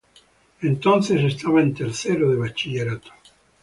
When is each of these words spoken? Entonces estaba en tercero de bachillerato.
Entonces 0.63 1.21
estaba 1.21 1.61
en 1.61 1.75
tercero 1.75 2.31
de 2.31 2.37
bachillerato. 2.37 3.11